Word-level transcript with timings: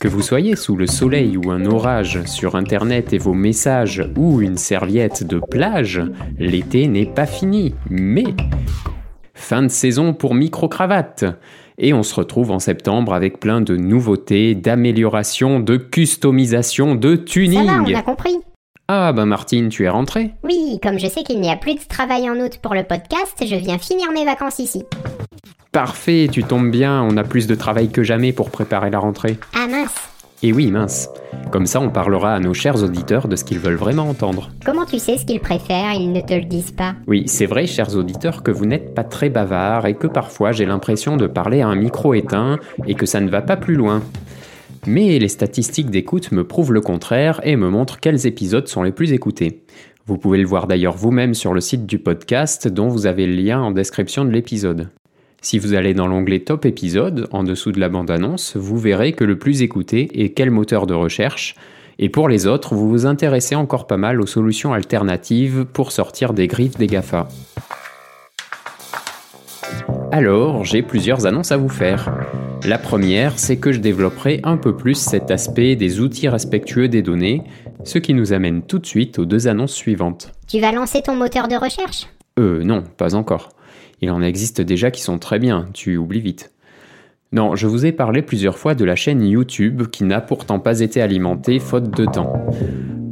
Que 0.00 0.08
vous 0.08 0.22
soyez 0.22 0.56
sous 0.56 0.76
le 0.76 0.86
soleil 0.86 1.36
ou 1.36 1.50
un 1.50 1.66
orage, 1.66 2.24
sur 2.24 2.54
Internet 2.56 3.12
et 3.12 3.18
vos 3.18 3.34
messages 3.34 4.02
ou 4.16 4.40
une 4.40 4.56
serviette 4.56 5.24
de 5.24 5.38
plage, 5.38 6.00
l'été 6.38 6.88
n'est 6.88 7.04
pas 7.04 7.26
fini. 7.26 7.74
Mais 7.90 8.24
fin 9.34 9.62
de 9.62 9.68
saison 9.68 10.14
pour 10.14 10.34
micro-cravate. 10.34 11.26
Et 11.76 11.92
on 11.92 12.02
se 12.02 12.14
retrouve 12.14 12.50
en 12.50 12.58
septembre 12.58 13.12
avec 13.12 13.40
plein 13.40 13.60
de 13.60 13.76
nouveautés, 13.76 14.54
d'améliorations, 14.54 15.60
de 15.60 15.76
customisation, 15.76 16.94
de 16.94 17.16
tuning. 17.16 17.66
Ça 17.66 17.74
va, 17.74 17.82
on 17.82 17.94
a 17.94 18.02
compris. 18.02 18.38
Ah 18.88 19.12
ben 19.12 19.26
Martine, 19.26 19.68
tu 19.68 19.84
es 19.84 19.90
rentrée 19.90 20.32
Oui, 20.42 20.80
comme 20.82 20.98
je 20.98 21.08
sais 21.08 21.22
qu'il 21.24 21.40
n'y 21.42 21.50
a 21.50 21.56
plus 21.56 21.74
de 21.74 21.86
travail 21.86 22.28
en 22.30 22.40
août 22.40 22.58
pour 22.62 22.74
le 22.74 22.84
podcast, 22.84 23.36
je 23.40 23.54
viens 23.54 23.78
finir 23.78 24.10
mes 24.12 24.24
vacances 24.24 24.60
ici. 24.60 24.82
Parfait, 25.72 26.28
tu 26.32 26.42
tombes 26.42 26.72
bien, 26.72 27.00
on 27.00 27.16
a 27.16 27.22
plus 27.22 27.46
de 27.46 27.54
travail 27.54 27.90
que 27.90 28.02
jamais 28.02 28.32
pour 28.32 28.50
préparer 28.50 28.90
la 28.90 28.98
rentrée. 28.98 29.38
Et 30.42 30.52
oui, 30.54 30.70
mince. 30.70 31.10
Comme 31.50 31.66
ça, 31.66 31.80
on 31.80 31.90
parlera 31.90 32.34
à 32.34 32.40
nos 32.40 32.54
chers 32.54 32.82
auditeurs 32.82 33.28
de 33.28 33.36
ce 33.36 33.44
qu'ils 33.44 33.58
veulent 33.58 33.74
vraiment 33.74 34.08
entendre. 34.08 34.48
Comment 34.64 34.86
tu 34.86 34.98
sais 34.98 35.18
ce 35.18 35.26
qu'ils 35.26 35.40
préfèrent 35.40 35.92
Ils 35.92 36.12
ne 36.12 36.20
te 36.22 36.32
le 36.32 36.44
disent 36.44 36.70
pas? 36.70 36.94
Oui, 37.06 37.24
c'est 37.26 37.44
vrai, 37.44 37.66
chers 37.66 37.94
auditeurs, 37.94 38.42
que 38.42 38.50
vous 38.50 38.64
n'êtes 38.64 38.94
pas 38.94 39.04
très 39.04 39.28
bavards 39.28 39.86
et 39.86 39.94
que 39.94 40.06
parfois 40.06 40.52
j'ai 40.52 40.64
l'impression 40.64 41.18
de 41.18 41.26
parler 41.26 41.60
à 41.60 41.68
un 41.68 41.76
micro 41.76 42.14
éteint 42.14 42.58
et 42.86 42.94
que 42.94 43.04
ça 43.04 43.20
ne 43.20 43.28
va 43.28 43.42
pas 43.42 43.58
plus 43.58 43.74
loin. 43.74 44.02
Mais 44.86 45.18
les 45.18 45.28
statistiques 45.28 45.90
d'écoute 45.90 46.32
me 46.32 46.44
prouvent 46.44 46.72
le 46.72 46.80
contraire 46.80 47.40
et 47.42 47.56
me 47.56 47.68
montrent 47.68 48.00
quels 48.00 48.26
épisodes 48.26 48.66
sont 48.66 48.82
les 48.82 48.92
plus 48.92 49.12
écoutés. 49.12 49.62
Vous 50.06 50.16
pouvez 50.16 50.38
le 50.38 50.46
voir 50.46 50.66
d'ailleurs 50.66 50.96
vous-même 50.96 51.34
sur 51.34 51.52
le 51.52 51.60
site 51.60 51.84
du 51.84 51.98
podcast 51.98 52.66
dont 52.66 52.88
vous 52.88 53.06
avez 53.06 53.26
le 53.26 53.34
lien 53.34 53.60
en 53.60 53.72
description 53.72 54.24
de 54.24 54.30
l'épisode. 54.30 54.88
Si 55.42 55.58
vous 55.58 55.72
allez 55.72 55.94
dans 55.94 56.06
l'onglet 56.06 56.40
Top 56.40 56.66
épisode, 56.66 57.26
en 57.30 57.42
dessous 57.42 57.72
de 57.72 57.80
la 57.80 57.88
bande-annonce, 57.88 58.58
vous 58.58 58.76
verrez 58.76 59.14
que 59.14 59.24
le 59.24 59.38
plus 59.38 59.62
écouté 59.62 60.22
est 60.22 60.30
quel 60.30 60.50
moteur 60.50 60.86
de 60.86 60.92
recherche, 60.92 61.54
et 61.98 62.10
pour 62.10 62.28
les 62.28 62.46
autres, 62.46 62.74
vous 62.74 62.90
vous 62.90 63.06
intéressez 63.06 63.54
encore 63.54 63.86
pas 63.86 63.96
mal 63.96 64.20
aux 64.20 64.26
solutions 64.26 64.74
alternatives 64.74 65.64
pour 65.72 65.92
sortir 65.92 66.34
des 66.34 66.46
griffes 66.46 66.76
des 66.76 66.86
GAFA. 66.86 67.28
Alors, 70.12 70.64
j'ai 70.64 70.82
plusieurs 70.82 71.24
annonces 71.24 71.52
à 71.52 71.56
vous 71.56 71.70
faire. 71.70 72.12
La 72.66 72.76
première, 72.76 73.38
c'est 73.38 73.56
que 73.56 73.72
je 73.72 73.80
développerai 73.80 74.40
un 74.44 74.58
peu 74.58 74.76
plus 74.76 74.96
cet 74.96 75.30
aspect 75.30 75.74
des 75.74 76.00
outils 76.00 76.28
respectueux 76.28 76.88
des 76.88 77.00
données, 77.00 77.44
ce 77.84 77.98
qui 77.98 78.12
nous 78.12 78.34
amène 78.34 78.60
tout 78.60 78.78
de 78.78 78.86
suite 78.86 79.18
aux 79.18 79.24
deux 79.24 79.48
annonces 79.48 79.74
suivantes. 79.74 80.32
Tu 80.48 80.60
vas 80.60 80.72
lancer 80.72 81.00
ton 81.00 81.16
moteur 81.16 81.48
de 81.48 81.54
recherche? 81.56 82.08
Euh, 82.38 82.62
non, 82.62 82.84
pas 82.98 83.14
encore. 83.14 83.48
Il 84.00 84.10
en 84.10 84.22
existe 84.22 84.60
déjà 84.60 84.90
qui 84.90 85.02
sont 85.02 85.18
très 85.18 85.38
bien, 85.38 85.68
tu 85.74 85.96
oublies 85.96 86.20
vite. 86.20 86.52
Non, 87.32 87.54
je 87.54 87.66
vous 87.66 87.86
ai 87.86 87.92
parlé 87.92 88.22
plusieurs 88.22 88.58
fois 88.58 88.74
de 88.74 88.84
la 88.84 88.96
chaîne 88.96 89.22
YouTube 89.22 89.86
qui 89.92 90.04
n'a 90.04 90.20
pourtant 90.20 90.58
pas 90.58 90.80
été 90.80 91.00
alimentée 91.00 91.60
faute 91.60 91.96
de 91.96 92.04
temps. 92.04 92.32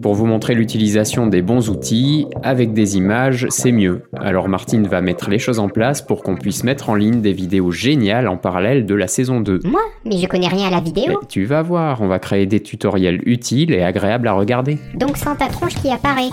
Pour 0.03 0.14
vous 0.14 0.27
montrer 0.27 0.55
l'utilisation 0.55 1.27
des 1.27 1.42
bons 1.42 1.70
outils, 1.70 2.27
avec 2.42 2.72
des 2.72 2.97
images, 2.97 3.47
c'est 3.50 3.72
mieux. 3.72 4.03
Alors 4.17 4.48
Martine 4.48 4.86
va 4.86 5.00
mettre 5.00 5.28
les 5.28 5.39
choses 5.39 5.58
en 5.58 5.69
place 5.69 6.03
pour 6.03 6.22
qu'on 6.22 6.36
puisse 6.36 6.64
mettre 6.64 6.89
en 6.89 6.95
ligne 6.95 7.20
des 7.20 7.33
vidéos 7.33 7.70
géniales 7.70 8.28
en 8.28 8.36
parallèle 8.36 8.86
de 8.86 8.95
la 8.95 9.08
saison 9.08 9.41
2. 9.41 9.61
Moi? 9.64 9.80
Mais 10.05 10.19
je 10.19 10.27
connais 10.27 10.48
rien 10.48 10.69
à 10.69 10.70
la 10.70 10.78
Mais 10.80 10.86
vidéo. 10.86 11.20
tu 11.28 11.45
vas 11.45 11.62
voir, 11.62 12.00
on 12.00 12.08
va 12.08 12.19
créer 12.19 12.47
des 12.47 12.61
tutoriels 12.61 13.20
utiles 13.27 13.73
et 13.73 13.83
agréables 13.83 14.28
à 14.28 14.33
regarder. 14.33 14.78
Donc 14.95 15.17
sans 15.17 15.34
ta 15.34 15.48
tronche 15.48 15.75
qui 15.75 15.91
apparaît. 15.91 16.30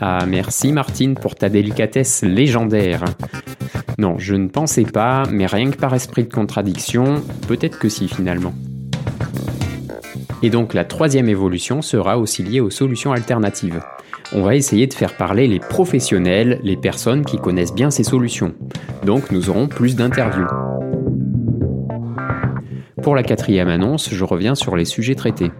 Ah, 0.00 0.24
merci 0.26 0.72
Martine 0.72 1.14
pour 1.14 1.34
ta 1.34 1.48
délicatesse 1.48 2.22
légendaire. 2.22 3.04
Non, 4.02 4.18
je 4.18 4.34
ne 4.34 4.48
pensais 4.48 4.82
pas, 4.82 5.22
mais 5.30 5.46
rien 5.46 5.70
que 5.70 5.76
par 5.76 5.94
esprit 5.94 6.24
de 6.24 6.34
contradiction, 6.34 7.22
peut-être 7.46 7.78
que 7.78 7.88
si 7.88 8.08
finalement. 8.08 8.52
Et 10.42 10.50
donc 10.50 10.74
la 10.74 10.84
troisième 10.84 11.28
évolution 11.28 11.82
sera 11.82 12.18
aussi 12.18 12.42
liée 12.42 12.58
aux 12.58 12.68
solutions 12.68 13.12
alternatives. 13.12 13.80
On 14.32 14.42
va 14.42 14.56
essayer 14.56 14.88
de 14.88 14.92
faire 14.92 15.16
parler 15.16 15.46
les 15.46 15.60
professionnels, 15.60 16.58
les 16.64 16.76
personnes 16.76 17.24
qui 17.24 17.38
connaissent 17.38 17.72
bien 17.72 17.92
ces 17.92 18.02
solutions. 18.02 18.54
Donc 19.04 19.30
nous 19.30 19.50
aurons 19.50 19.68
plus 19.68 19.94
d'interviews. 19.94 20.48
Pour 23.04 23.14
la 23.14 23.22
quatrième 23.22 23.68
annonce, 23.68 24.12
je 24.12 24.24
reviens 24.24 24.56
sur 24.56 24.74
les 24.74 24.84
sujets 24.84 25.14
traités. 25.14 25.52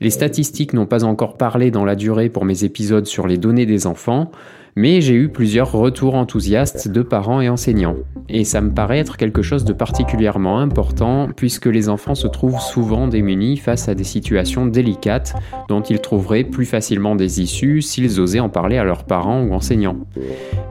Les 0.00 0.10
statistiques 0.10 0.72
n'ont 0.72 0.86
pas 0.86 1.04
encore 1.04 1.36
parlé 1.36 1.70
dans 1.70 1.84
la 1.84 1.94
durée 1.94 2.30
pour 2.30 2.46
mes 2.46 2.64
épisodes 2.64 3.06
sur 3.06 3.26
les 3.26 3.36
données 3.36 3.66
des 3.66 3.86
enfants, 3.86 4.30
mais 4.76 5.00
j'ai 5.00 5.14
eu 5.14 5.30
plusieurs 5.30 5.72
retours 5.72 6.14
enthousiastes 6.14 6.88
de 6.88 7.00
parents 7.00 7.40
et 7.40 7.48
enseignants. 7.48 7.96
Et 8.28 8.44
ça 8.44 8.60
me 8.60 8.72
paraît 8.72 8.98
être 8.98 9.16
quelque 9.16 9.40
chose 9.40 9.64
de 9.64 9.72
particulièrement 9.72 10.58
important 10.58 11.28
puisque 11.34 11.66
les 11.66 11.88
enfants 11.88 12.14
se 12.14 12.26
trouvent 12.26 12.60
souvent 12.60 13.08
démunis 13.08 13.56
face 13.56 13.88
à 13.88 13.94
des 13.94 14.04
situations 14.04 14.66
délicates 14.66 15.34
dont 15.68 15.80
ils 15.80 16.00
trouveraient 16.00 16.44
plus 16.44 16.66
facilement 16.66 17.16
des 17.16 17.40
issues 17.40 17.80
s'ils 17.80 18.20
osaient 18.20 18.40
en 18.40 18.50
parler 18.50 18.76
à 18.76 18.84
leurs 18.84 19.04
parents 19.04 19.42
ou 19.42 19.54
enseignants. 19.54 19.96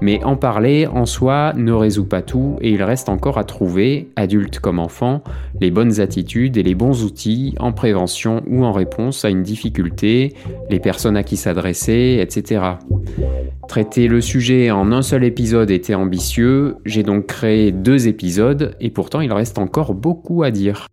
Mais 0.02 0.24
en 0.24 0.36
parler 0.36 0.86
en 0.86 1.06
soi 1.06 1.54
ne 1.56 1.72
résout 1.72 2.06
pas 2.06 2.22
tout 2.22 2.58
et 2.62 2.72
il 2.72 2.84
reste 2.84 3.10
encore 3.10 3.40
à 3.40 3.44
trouver, 3.44 4.10
adultes 4.16 4.60
comme 4.60 4.80
enfants, 4.80 5.24
les 5.62 5.72
bonnes 5.72 6.00
attitudes 6.00 6.58
et 6.58 6.64
les 6.64 6.76
bons 6.76 7.04
outils 7.04 7.56
en 7.60 7.72
prévention 7.72 8.44
ou 8.48 8.66
en 8.66 8.72
réponse 8.72 9.26
à 9.26 9.30
une 9.30 9.44
difficulté, 9.44 10.36
les 10.70 10.80
personnes 10.80 11.18
à 11.18 11.24
qui 11.24 11.38
s'adresser, 11.38 12.20
etc. 12.22 12.62
Traiter 13.76 14.08
le 14.08 14.22
sujet 14.22 14.72
en 14.72 14.94
un 14.94 15.02
seul 15.02 15.26
épisode 15.26 15.70
était 15.70 15.96
ambitieux, 15.96 16.78
j'ai 16.86 17.04
donc 17.04 17.26
créé 17.26 17.74
deux 17.74 18.08
épisodes 18.08 18.74
et 18.80 18.90
pourtant 18.90 19.20
il 19.20 19.34
reste 19.34 19.58
encore 19.58 19.94
beaucoup 19.94 20.44
à 20.44 20.52
dire. 20.52 20.88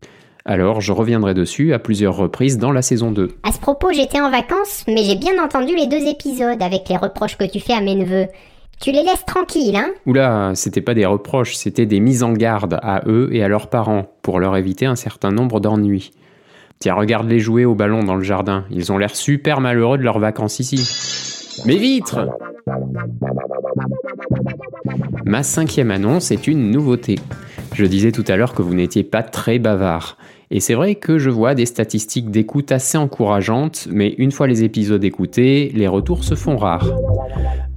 Alors 0.45 0.81
je 0.81 0.91
reviendrai 0.91 1.33
dessus 1.33 1.75
à 1.75 1.79
plusieurs 1.79 2.17
reprises 2.17 2.59
dans 2.59 2.73
la 2.73 2.83
saison 2.83 3.13
2. 3.13 3.37
À 3.45 3.53
ce 3.53 3.61
propos, 3.61 3.93
j'étais 3.93 4.21
en 4.21 4.33
vacances, 4.33 4.83
mais 4.89 5.05
j'ai 5.05 5.15
bien 5.15 5.41
entendu 5.41 5.77
les 5.77 5.87
deux 5.87 6.09
épisodes 6.09 6.61
avec 6.61 6.89
les 6.89 6.97
reproches 6.97 7.39
que 7.39 7.49
tu 7.49 7.61
fais 7.61 7.73
à 7.73 7.81
mes 7.81 7.95
neveux. 7.95 8.27
Tu 8.81 8.91
les 8.91 9.05
laisses 9.05 9.27
tranquilles, 9.27 9.77
hein? 9.77 9.93
Oula, 10.07 10.51
c'était 10.57 10.81
pas 10.81 10.95
des 10.95 11.07
reproches, 11.07 11.55
c'était 11.55 11.87
des 11.87 12.01
mises 12.01 12.25
en 12.25 12.33
garde 12.33 12.81
à 12.83 13.03
eux 13.07 13.29
et 13.31 13.45
à 13.45 13.49
leurs 13.49 13.69
parents 13.69 14.07
pour 14.23 14.41
leur 14.41 14.57
éviter 14.57 14.87
un 14.87 14.97
certain 14.97 15.31
nombre 15.31 15.61
d'ennuis. 15.61 16.11
Tiens, 16.81 16.95
regarde-les 16.95 17.39
jouer 17.39 17.65
au 17.65 17.77
ballon 17.77 18.03
dans 18.03 18.17
le 18.17 18.25
jardin, 18.25 18.65
ils 18.73 18.91
ont 18.91 18.99
l'air 18.99 19.15
super 19.15 19.61
malheureux 19.61 19.99
de 19.99 20.03
leurs 20.03 20.19
vacances 20.19 20.59
ici. 20.59 20.83
Mes 21.65 21.77
vitres 21.77 22.27
Ma 25.25 25.43
cinquième 25.43 25.91
annonce 25.91 26.31
est 26.31 26.47
une 26.47 26.71
nouveauté. 26.71 27.17
Je 27.75 27.85
disais 27.87 28.13
tout 28.13 28.25
à 28.29 28.37
l'heure 28.37 28.55
que 28.55 28.63
vous 28.63 28.75
n'étiez 28.75 29.03
pas 29.03 29.23
très 29.23 29.59
bavard. 29.59 30.17
Et 30.51 30.61
c'est 30.61 30.75
vrai 30.75 30.97
que 30.97 31.19
je 31.19 31.31
vois 31.31 31.55
des 31.55 31.65
statistiques 31.65 32.31
d'écoute 32.31 32.73
assez 32.73 32.99
encourageantes, 32.99 33.89
mais 33.91 34.15
une 34.19 34.33
fois 34.33 34.47
les 34.47 34.65
épisodes 34.65 35.03
écoutés, 35.03 35.73
les 35.75 35.89
retours 35.89 36.25
se 36.25 36.35
font 36.35 36.57
rares. 36.57 36.93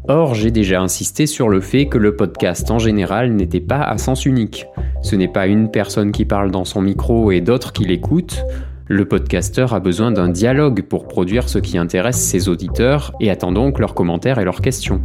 Or, 0.08 0.36
j'ai 0.36 0.52
déjà 0.52 0.82
insisté 0.82 1.26
sur 1.26 1.50
le 1.50 1.62
fait 1.62 1.88
que 1.88 1.98
le 1.98 2.16
podcast 2.16 2.70
en 2.70 2.78
général 2.78 3.34
n'était 3.34 3.62
pas 3.62 3.82
à 3.82 3.98
sens 3.98 4.26
unique. 4.26 4.68
Ce 5.02 5.16
n'est 5.16 5.30
pas 5.30 5.48
une 5.48 5.72
personne 5.72 6.12
qui 6.12 6.26
parle 6.26 6.52
dans 6.52 6.66
son 6.66 6.82
micro 6.82 7.32
et 7.32 7.42
d'autres 7.42 7.72
qui 7.72 7.86
l'écoutent. 7.86 8.44
Le 8.88 9.06
podcasteur 9.06 9.74
a 9.74 9.80
besoin 9.80 10.12
d'un 10.12 10.30
dialogue 10.30 10.84
pour 10.84 11.08
produire 11.08 11.50
ce 11.50 11.58
qui 11.58 11.80
intéresse 11.80 12.22
ses 12.22 12.50
auditeurs 12.50 13.14
et 13.20 13.32
attend 13.32 13.52
donc 13.52 13.80
leurs 13.80 13.96
commentaires 13.96 14.38
et 14.38 14.46
leurs 14.46 14.62
questions. 14.62 15.02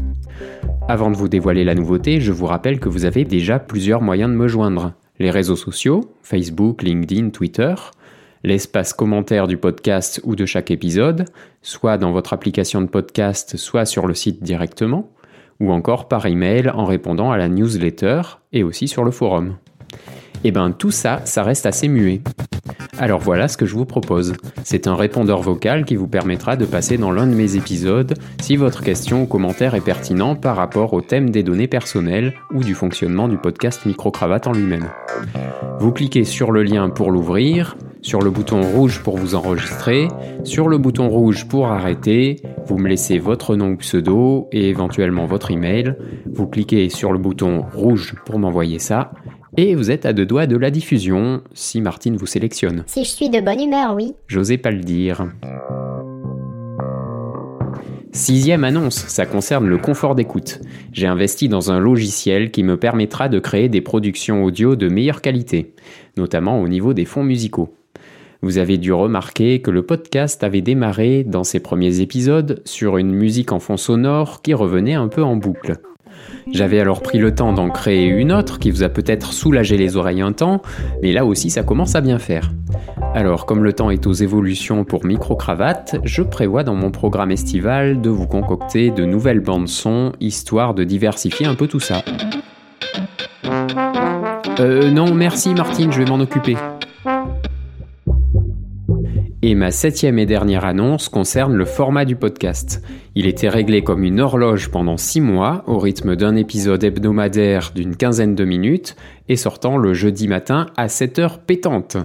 Avant 0.87 1.11
de 1.11 1.17
vous 1.17 1.29
dévoiler 1.29 1.65
la 1.65 1.75
nouveauté, 1.75 2.21
je 2.21 2.31
vous 2.31 2.45
rappelle 2.45 2.79
que 2.79 2.91
vous 2.91 3.07
avez 3.07 3.25
déjà 3.25 3.59
plusieurs 3.59 4.03
moyens 4.03 4.31
de 4.31 4.37
me 4.37 4.49
joindre. 4.49 4.93
Les 5.19 5.31
réseaux 5.31 5.57
sociaux, 5.57 6.13
Facebook, 6.23 6.83
LinkedIn, 6.83 7.31
Twitter, 7.31 7.75
l'espace 8.45 8.93
commentaire 8.93 9.47
du 9.47 9.57
podcast 9.57 10.21
ou 10.25 10.37
de 10.37 10.45
chaque 10.45 10.71
épisode, 10.71 11.25
soit 11.63 11.97
dans 11.97 12.13
votre 12.13 12.35
application 12.35 12.83
de 12.83 12.87
podcast, 12.87 13.57
soit 13.57 13.87
sur 13.87 14.07
le 14.07 14.13
site 14.13 14.43
directement, 14.43 15.11
ou 15.59 15.73
encore 15.73 16.07
par 16.07 16.27
email 16.27 16.69
en 16.69 16.85
répondant 16.85 17.31
à 17.31 17.39
la 17.39 17.49
newsletter 17.49 18.21
et 18.53 18.63
aussi 18.63 18.89
sur 18.89 19.05
le 19.05 19.11
forum. 19.11 19.57
Et 20.45 20.53
ben 20.53 20.71
tout 20.73 20.91
ça, 20.91 21.21
ça 21.25 21.43
reste 21.43 21.67
assez 21.67 21.89
muet. 21.89 22.23
Alors 22.99 23.21
voilà 23.21 23.49
ce 23.49 23.57
que 23.57 23.67
je 23.67 23.75
vous 23.75 23.85
propose. 23.85 24.35
C'est 24.65 24.87
un 24.87 24.95
répondeur 24.95 25.41
vocal 25.41 25.85
qui 25.85 25.97
vous 25.97 26.07
permettra 26.07 26.57
de 26.57 26.65
passer 26.65 26.99
dans 26.99 27.13
l'un 27.13 27.27
de 27.27 27.35
mes 27.35 27.57
épisodes 27.57 28.15
si 28.41 28.57
votre 28.57 28.83
question 28.83 29.23
ou 29.23 29.27
commentaire 29.27 29.75
est 29.75 29.81
pertinent 29.81 30.37
par 30.37 30.57
rapport 30.57 30.93
au 30.93 31.01
thème 31.01 31.31
des 31.31 31.43
données 31.43 31.67
personnelles 31.67 32.35
ou 32.55 32.63
du 32.63 32.75
fonctionnement 32.75 33.29
du 33.29 33.37
podcast 33.37 33.87
Microcravate 33.87 34.47
en 34.47 34.53
lui-même. 34.53 34.89
Vous 35.79 35.93
cliquez 35.93 36.25
sur 36.25 36.53
le 36.53 36.63
lien 36.63 36.91
pour 36.91 37.11
l'ouvrir, 37.11 37.77
sur 38.03 38.21
le 38.21 38.31
bouton 38.31 38.61
rouge 38.63 39.01
pour 39.03 39.17
vous 39.17 39.35
enregistrer, 39.35 40.09
sur 40.45 40.69
le 40.69 40.79
bouton 40.79 41.09
rouge 41.09 41.49
pour 41.49 41.69
arrêter, 41.69 42.37
vous 42.67 42.79
me 42.79 42.89
laissez 42.89 43.19
votre 43.19 43.57
nom 43.57 43.71
ou 43.71 43.77
pseudo 43.77 44.49
et 44.53 44.69
éventuellement 44.69 45.27
votre 45.27 45.51
email, 45.51 45.95
vous 46.27 46.47
cliquez 46.47 46.89
sur 46.89 47.13
le 47.13 47.19
bouton 47.19 47.65
rouge 47.75 48.15
pour 48.27 48.39
m'envoyer 48.39 48.79
ça, 48.79 49.13
et 49.57 49.75
vous 49.75 49.91
êtes 49.91 50.07
à 50.07 50.13
deux 50.13 50.27
doigts 50.27 50.47
de 50.47 50.57
la 50.57 50.71
diffusion 50.71 51.43
si 51.55 51.81
Martine 51.81 52.17
vous 52.17 52.27
sélectionne. 52.27 52.85
Si 52.87 53.05
je 53.05 53.11
suis 53.11 53.31
de 53.31 53.41
bonne 53.41 53.61
humeur, 53.61 53.95
oui. 53.95 54.15
J'osais 54.27 54.59
pas 54.59 54.71
le 54.71 54.81
dire. 54.81 55.27
Sixième 58.13 58.65
annonce, 58.65 58.97
ça 58.97 59.25
concerne 59.25 59.69
le 59.69 59.79
confort 59.79 60.17
d'écoute. 60.17 60.61
J'ai 60.93 61.07
investi 61.07 61.49
dans 61.49 61.71
un 61.71 61.79
logiciel 61.79 62.51
qui 62.51 62.65
me 62.65 62.77
permettra 62.77 63.29
de 63.29 63.39
créer 63.39 63.69
des 63.69 63.81
productions 63.81 64.45
audio 64.45 64.75
de 64.75 64.89
meilleure 64.89 65.23
qualité, 65.23 65.75
notamment 66.17 66.61
au 66.61 66.67
niveau 66.67 66.93
des 66.93 67.05
fonds 67.05 67.23
musicaux. 67.23 67.73
Vous 68.43 68.59
avez 68.59 68.79
dû 68.79 68.93
remarquer 68.93 69.61
que 69.61 69.71
le 69.71 69.83
podcast 69.83 70.43
avait 70.43 70.63
démarré 70.63 71.25
dans 71.25 71.45
ses 71.45 71.61
premiers 71.61 72.01
épisodes 72.01 72.63
sur 72.65 72.97
une 72.97 73.13
musique 73.13 73.53
en 73.53 73.61
fond 73.61 73.77
sonore 73.77 74.43
qui 74.43 74.55
revenait 74.55 74.95
un 74.95 75.09
peu 75.09 75.23
en 75.23 75.37
boucle. 75.37 75.77
J'avais 76.53 76.81
alors 76.81 77.03
pris 77.03 77.19
le 77.19 77.35
temps 77.35 77.53
d'en 77.53 77.71
créer 77.71 78.07
une 78.07 78.33
autre 78.33 78.59
qui 78.59 78.71
vous 78.71 78.83
a 78.83 78.89
peut-être 78.89 79.33
soulagé 79.33 79.77
les 79.77 79.97
oreilles 79.97 80.21
un 80.21 80.33
temps, 80.33 80.63
mais 81.03 81.13
là 81.13 81.25
aussi 81.25 81.51
ça 81.51 81.63
commence 81.63 81.95
à 81.95 82.01
bien 82.01 82.19
faire. 82.19 82.51
Alors 83.15 83.47
comme 83.47 83.65
le 83.65 83.73
temps 83.73 83.91
est 83.91 84.07
aux 84.07 84.13
évolutions 84.13 84.85
pour 84.85 85.05
Micro-Cravate, 85.05 85.97
je 86.05 86.23
prévois 86.23 86.65
dans 86.65 86.75
mon 86.75 86.91
programme 86.91 87.31
estival 87.31 88.01
de 88.01 88.11
vous 88.11 88.27
concocter 88.27 88.91
de 88.91 89.05
nouvelles 89.05 89.41
bandes 89.41 89.69
son, 89.69 90.13
histoire 90.21 90.75
de 90.75 90.85
diversifier 90.85 91.47
un 91.47 91.55
peu 91.55 91.67
tout 91.67 91.81
ça. 91.81 92.03
Euh 94.59 94.91
non 94.91 95.15
merci 95.15 95.55
Martine, 95.55 95.93
je 95.93 95.99
vais 95.99 96.11
m'en 96.11 96.21
occuper. 96.21 96.57
Et 99.43 99.55
ma 99.55 99.71
septième 99.71 100.19
et 100.19 100.27
dernière 100.27 100.67
annonce 100.67 101.09
concerne 101.09 101.55
le 101.55 101.65
format 101.65 102.05
du 102.05 102.15
podcast. 102.15 102.83
Il 103.15 103.27
était 103.27 103.49
réglé 103.49 103.83
comme 103.83 104.05
une 104.05 104.21
horloge 104.21 104.71
pendant 104.71 104.99
six 104.99 105.23
mois, 105.23 105.65
au 105.67 105.79
rythme 105.79 106.15
d'un 106.15 106.37
épisode 106.37 106.85
hebdomadaire 106.85 107.73
d'une 107.75 107.97
quinzaine 107.97 108.35
de 108.35 108.45
minutes, 108.45 108.97
et 109.31 109.37
sortant 109.37 109.79
le 109.79 109.95
jeudi 109.95 110.29
matin 110.29 110.67
à 110.77 110.89
7 110.89 111.19
heures 111.21 111.39
pétantes. 111.39 111.97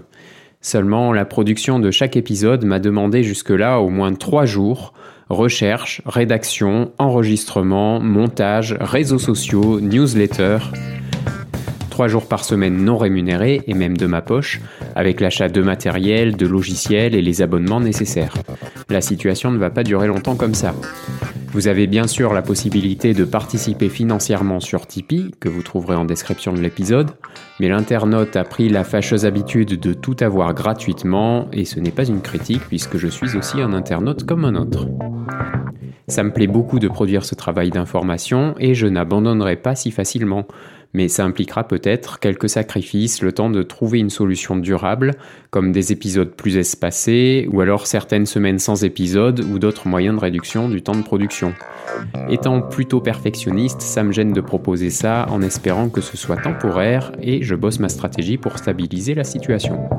Seulement, 0.61 1.11
la 1.11 1.25
production 1.25 1.79
de 1.79 1.91
chaque 1.91 2.15
épisode 2.15 2.63
m'a 2.63 2.79
demandé 2.79 3.21
jusque-là 3.21 3.81
au 3.81 3.89
moins 3.89 4.13
trois 4.13 4.45
jours. 4.45 4.93
Recherche, 5.27 6.01
rédaction, 6.05 6.93
enregistrement, 6.99 7.99
montage, 7.99 8.77
réseaux 8.79 9.19
sociaux, 9.19 9.81
newsletter 9.81 10.59
trois 11.95 12.09
jours 12.09 12.27
par 12.27 12.43
semaine 12.43 12.83
non 12.83 12.97
rémunérés 12.97 13.61
et 13.67 13.73
même 13.73 13.95
de 13.95 14.05
ma 14.05 14.21
poche, 14.21 14.59
avec 14.97 15.21
l'achat 15.21 15.47
de 15.47 15.61
matériel, 15.61 16.35
de 16.35 16.45
logiciels 16.45 17.15
et 17.15 17.21
les 17.21 17.41
abonnements 17.41 17.79
nécessaires. 17.79 18.33
La 18.89 18.99
situation 18.99 19.49
ne 19.49 19.57
va 19.57 19.69
pas 19.69 19.83
durer 19.83 20.07
longtemps 20.07 20.35
comme 20.35 20.55
ça. 20.55 20.75
Vous 21.53 21.69
avez 21.69 21.87
bien 21.87 22.05
sûr 22.05 22.33
la 22.33 22.41
possibilité 22.41 23.13
de 23.13 23.23
participer 23.23 23.87
financièrement 23.87 24.59
sur 24.59 24.87
Tipeee, 24.87 25.31
que 25.39 25.47
vous 25.47 25.63
trouverez 25.63 25.95
en 25.95 26.03
description 26.03 26.51
de 26.51 26.59
l'épisode, 26.59 27.11
mais 27.61 27.69
l'internaute 27.69 28.35
a 28.35 28.43
pris 28.43 28.67
la 28.67 28.83
fâcheuse 28.83 29.25
habitude 29.25 29.79
de 29.79 29.93
tout 29.93 30.17
avoir 30.19 30.53
gratuitement, 30.53 31.47
et 31.53 31.63
ce 31.63 31.79
n'est 31.79 31.91
pas 31.91 32.05
une 32.05 32.19
critique 32.19 32.63
puisque 32.67 32.97
je 32.97 33.07
suis 33.07 33.37
aussi 33.37 33.61
un 33.61 33.71
internaute 33.71 34.25
comme 34.25 34.43
un 34.43 34.55
autre. 34.55 34.89
Ça 36.09 36.23
me 36.23 36.31
plaît 36.31 36.47
beaucoup 36.47 36.79
de 36.79 36.87
produire 36.87 37.23
ce 37.23 37.35
travail 37.35 37.71
d'information 37.71 38.53
et 38.59 38.75
je 38.75 38.85
n'abandonnerai 38.85 39.55
pas 39.55 39.75
si 39.75 39.89
facilement 39.89 40.45
mais 40.95 41.09
ça 41.09 41.25
impliquera 41.25 41.67
peut-être 41.67 42.19
quelques 42.19 42.47
sacrifices, 42.47 43.21
le 43.21 43.33
temps 43.33 43.49
de 43.49 43.61
trouver 43.63 43.99
une 43.99 44.09
solution 44.09 44.55
durable, 44.55 45.11
comme 45.49 45.73
des 45.73 45.91
épisodes 45.91 46.31
plus 46.31 46.55
espacés, 46.55 47.49
ou 47.51 47.59
alors 47.59 47.85
certaines 47.85 48.25
semaines 48.25 48.59
sans 48.59 48.85
épisodes, 48.85 49.41
ou 49.41 49.59
d'autres 49.59 49.89
moyens 49.89 50.15
de 50.15 50.21
réduction 50.21 50.69
du 50.69 50.81
temps 50.81 50.95
de 50.95 51.03
production. 51.03 51.53
Étant 52.29 52.61
plutôt 52.61 53.01
perfectionniste, 53.01 53.81
ça 53.81 54.03
me 54.03 54.13
gêne 54.13 54.31
de 54.31 54.41
proposer 54.41 54.89
ça 54.89 55.27
en 55.29 55.41
espérant 55.41 55.89
que 55.89 56.01
ce 56.01 56.15
soit 56.15 56.37
temporaire, 56.37 57.11
et 57.21 57.43
je 57.43 57.55
bosse 57.55 57.79
ma 57.79 57.89
stratégie 57.89 58.37
pour 58.37 58.57
stabiliser 58.57 59.15
la 59.15 59.25
situation. 59.25 59.89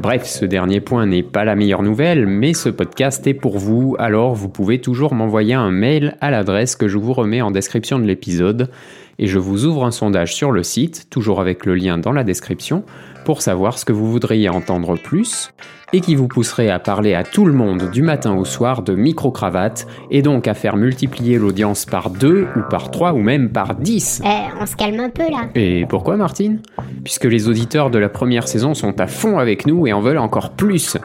Bref, 0.00 0.24
ce 0.24 0.46
dernier 0.46 0.80
point 0.80 1.04
n'est 1.04 1.22
pas 1.22 1.44
la 1.44 1.54
meilleure 1.54 1.82
nouvelle, 1.82 2.26
mais 2.26 2.54
ce 2.54 2.70
podcast 2.70 3.26
est 3.26 3.34
pour 3.34 3.58
vous, 3.58 3.96
alors 3.98 4.34
vous 4.34 4.48
pouvez 4.48 4.80
toujours 4.80 5.12
m'envoyer 5.12 5.52
un 5.52 5.70
mail 5.70 6.16
à 6.22 6.30
l'adresse 6.30 6.74
que 6.74 6.88
je 6.88 6.96
vous 6.96 7.12
remets 7.12 7.42
en 7.42 7.50
description 7.50 7.98
de 7.98 8.06
l'épisode, 8.06 8.70
et 9.18 9.26
je 9.26 9.38
vous 9.38 9.66
ouvre 9.66 9.84
un 9.84 9.90
sondage 9.90 10.34
sur 10.34 10.52
le 10.52 10.62
site, 10.62 11.08
toujours 11.10 11.38
avec 11.38 11.66
le 11.66 11.74
lien 11.74 11.98
dans 11.98 12.12
la 12.12 12.24
description, 12.24 12.82
pour 13.26 13.42
savoir 13.42 13.78
ce 13.78 13.84
que 13.84 13.92
vous 13.92 14.10
voudriez 14.10 14.48
entendre 14.48 14.96
plus, 14.96 15.52
et 15.92 16.00
qui 16.00 16.14
vous 16.14 16.28
pousserait 16.28 16.70
à 16.70 16.78
parler 16.78 17.14
à 17.14 17.24
tout 17.24 17.44
le 17.44 17.52
monde 17.52 17.90
du 17.90 18.02
matin 18.02 18.34
au 18.34 18.44
soir 18.44 18.82
de 18.82 18.94
micro-cravate, 18.94 19.86
et 20.10 20.22
donc 20.22 20.48
à 20.48 20.54
faire 20.54 20.76
multiplier 20.76 21.38
l'audience 21.38 21.84
par 21.86 22.10
deux, 22.10 22.46
ou 22.56 22.60
par 22.70 22.90
trois, 22.90 23.12
ou 23.12 23.18
même 23.18 23.50
par 23.50 23.74
dix. 23.74 24.22
Eh, 24.24 24.28
on 24.60 24.66
se 24.66 24.76
calme 24.76 25.00
un 25.00 25.10
peu 25.10 25.22
là. 25.30 25.48
Et 25.54 25.86
pourquoi 25.86 26.16
Martine? 26.16 26.60
Puisque 27.04 27.24
les 27.24 27.48
auditeurs 27.48 27.90
de 27.90 27.98
la 27.98 28.08
première 28.08 28.46
saison 28.48 28.74
sont 28.74 29.00
à 29.00 29.06
fond 29.06 29.38
avec 29.38 29.66
nous 29.66 29.86
et 29.86 29.92
en 29.92 30.00
veulent 30.00 30.18
encore 30.18 30.50
plus. 30.50 30.96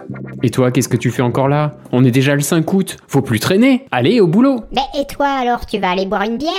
Et 0.44 0.50
toi, 0.50 0.72
qu'est-ce 0.72 0.90
que 0.90 0.98
tu 0.98 1.12
fais 1.12 1.22
encore 1.22 1.48
là? 1.48 1.76
On 1.92 2.04
est 2.04 2.12
déjà 2.12 2.36
le 2.36 2.42
5 2.42 2.72
août, 2.74 2.98
faut 3.08 3.22
plus 3.22 3.40
traîner 3.40 3.86
Allez, 3.92 4.20
au 4.20 4.28
boulot 4.28 4.62
Ben 4.74 4.82
et 5.00 5.06
toi 5.06 5.28
alors, 5.28 5.66
tu 5.66 5.80
vas 5.80 5.92
aller 5.92 6.06
boire 6.06 6.24
une 6.24 6.38
bière? 6.38 6.52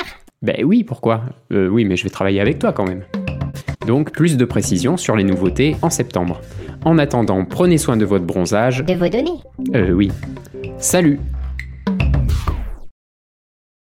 Ben 0.43 0.57
oui, 0.65 0.85
pourquoi? 0.85 1.23
Euh, 1.53 1.69
Oui, 1.69 1.85
mais 1.85 1.97
je 1.97 2.05
vais 2.05 2.11
travailler 2.11 2.41
avec 2.41 2.59
toi 2.59 2.73
quand 2.73 2.85
même. 2.87 3.03
Donc 3.87 4.11
plus 4.11 4.37
de 4.37 4.45
précisions 4.45 4.97
sur 4.97 5.17
les 5.17 5.25
nouveautés 5.25 5.77
en 5.83 5.91
septembre. 5.91 6.41
En 6.85 6.99
attendant, 6.99 7.45
prenez 7.45 7.79
soin 7.79 7.97
de 7.97 8.05
votre 8.05 8.25
bronzage. 8.25 8.85
De 8.85 8.95
vos 8.95 9.09
données 9.09 9.41
Euh 9.75 9.93
oui. 9.93 10.11
Salut 10.79 11.19